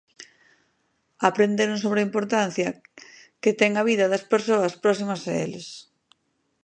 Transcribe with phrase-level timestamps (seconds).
[1.29, 2.69] Aprenderon sobre a importancia
[3.41, 5.67] que ten a vida das persoas próximas a eles.